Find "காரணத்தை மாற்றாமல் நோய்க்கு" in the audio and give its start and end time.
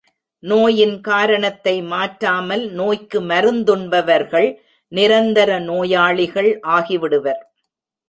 1.01-3.21